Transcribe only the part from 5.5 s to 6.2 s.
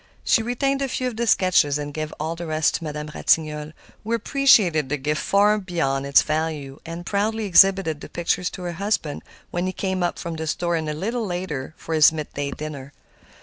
beyond